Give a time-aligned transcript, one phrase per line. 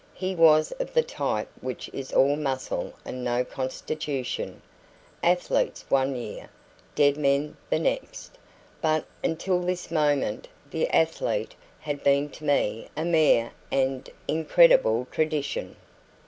[0.15, 4.63] He was of the type which is all muscle and no constitution;
[5.21, 6.49] athletes one year,
[6.95, 8.39] dead men the next;
[8.81, 15.75] but until this moment the athlete had been to me a mere and incredible tradition.